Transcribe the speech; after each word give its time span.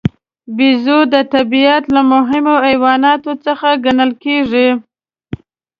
بیزو 0.55 0.99
د 1.13 1.15
طبیعت 1.33 1.83
له 1.95 2.01
مهمو 2.13 2.55
حیواناتو 2.65 3.31
څخه 3.45 3.67
ګڼل 3.85 4.11
کېږي. 4.23 4.67